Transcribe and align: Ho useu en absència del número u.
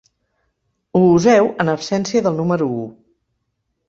Ho 0.99 1.01
useu 1.17 1.49
en 1.63 1.71
absència 1.73 2.23
del 2.29 2.39
número 2.39 2.69
u. 2.77 2.81